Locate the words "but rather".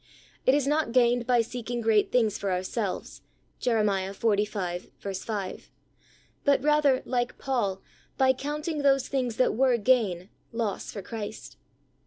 6.43-7.03